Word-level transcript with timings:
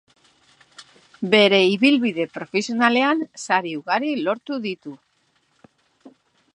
Bere 1.33 1.59
ibilbide 1.73 2.25
profesionalean 2.39 3.23
sari 3.45 3.77
ugari 3.83 4.13
lortu 4.27 4.63
ditu. 4.69 4.99